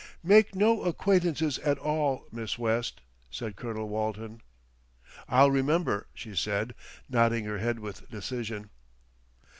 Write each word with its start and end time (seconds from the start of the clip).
"Make 0.23 0.55
no 0.55 0.81
acquaintances 0.85 1.59
at 1.59 1.77
all, 1.77 2.25
Miss 2.31 2.57
West," 2.57 3.01
said 3.29 3.55
Colonel 3.55 3.87
Walton. 3.87 4.41
"I'll 5.27 5.51
remember," 5.51 6.07
she 6.15 6.35
said, 6.35 6.73
nodding 7.07 7.45
her 7.45 7.59
head 7.59 7.77
with 7.77 8.09
decision. 8.09 8.71